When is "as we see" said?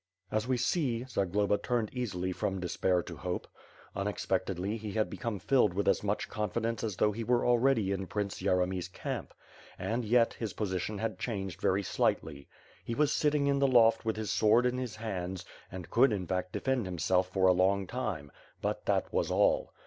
0.31-1.03